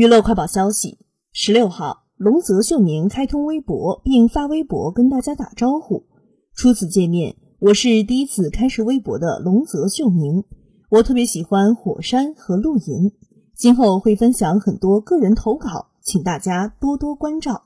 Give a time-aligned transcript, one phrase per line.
[0.00, 0.96] 娱乐快报消息
[1.30, 6.06] 十六号龙泽秀明开通微博并发微博跟大家打招呼。
[6.54, 10.42] 初次见面我是第一次开设微博的龙泽秀明
[10.88, 13.12] 我特别喜欢火山和露营。
[13.54, 17.64] 今后会分享很多个人投稿请大家多多关照。